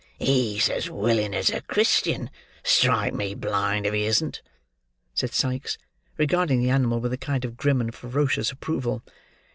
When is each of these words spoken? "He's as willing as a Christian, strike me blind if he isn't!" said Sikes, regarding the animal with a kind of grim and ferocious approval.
"He's 0.17 0.67
as 0.67 0.89
willing 0.89 1.35
as 1.35 1.51
a 1.51 1.61
Christian, 1.61 2.31
strike 2.63 3.13
me 3.13 3.35
blind 3.35 3.85
if 3.85 3.93
he 3.93 4.05
isn't!" 4.05 4.41
said 5.13 5.31
Sikes, 5.31 5.77
regarding 6.17 6.59
the 6.59 6.71
animal 6.71 6.99
with 6.99 7.13
a 7.13 7.17
kind 7.19 7.45
of 7.45 7.55
grim 7.55 7.79
and 7.79 7.93
ferocious 7.93 8.49
approval. 8.51 9.03